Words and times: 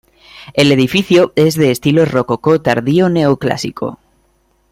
El 0.55 0.71
edificio 0.71 1.31
es 1.35 1.53
de 1.57 1.69
estilo 1.69 2.05
rococó 2.05 2.59
tardío 2.59 3.07
neoclásico. 3.07 3.99